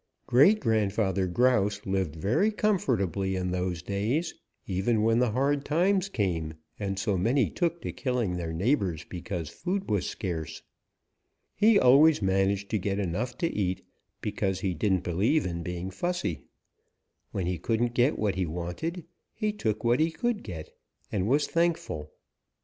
"Great 0.25 0.59
grandfather 0.59 1.27
Grouse 1.27 1.85
lived 1.85 2.15
very 2.15 2.49
comfortably 2.49 3.35
in 3.35 3.51
those 3.51 3.83
days, 3.83 4.33
even 4.65 5.03
when 5.03 5.19
the 5.19 5.29
hard 5.29 5.63
times 5.63 6.09
came 6.09 6.55
and 6.79 6.97
so 6.97 7.15
many 7.19 7.51
took 7.51 7.83
to 7.83 7.91
killing 7.91 8.35
their 8.35 8.51
neighbors 8.51 9.05
because 9.07 9.49
food 9.51 9.91
was 9.91 10.09
scarce. 10.09 10.63
He 11.53 11.77
always 11.77 12.19
managed 12.19 12.71
to 12.71 12.79
get 12.79 12.97
enough 12.97 13.37
to 13.37 13.47
eat 13.55 13.85
because 14.21 14.61
he 14.61 14.73
didn't 14.73 15.03
believe 15.03 15.45
in 15.45 15.61
being 15.61 15.91
fussy. 15.91 16.45
When 17.31 17.45
he 17.45 17.59
couldn't 17.59 17.93
get 17.93 18.17
what 18.17 18.33
he 18.33 18.47
wanted, 18.47 19.05
he 19.35 19.53
took 19.53 19.83
what 19.83 19.99
he 19.99 20.09
could 20.09 20.41
get 20.41 20.75
and 21.11 21.27
was 21.27 21.45
thankful. 21.45 22.11